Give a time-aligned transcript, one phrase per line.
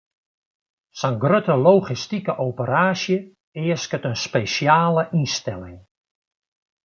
[0.99, 3.17] Sa'n grutte logistike operaasje
[3.65, 5.79] easket in spesjale ynstelling.